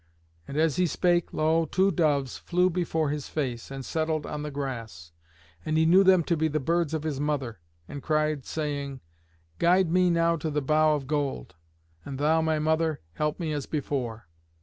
[0.47, 1.65] And as he spake, lo!
[1.65, 5.11] two doves flew before his face, and settled on the grass,
[5.63, 9.01] and he knew them to be the birds of his mother, and cried, saying,
[9.59, 11.53] "Guide me now to the bough of gold,
[12.03, 14.27] and thou, my mother, help me as before."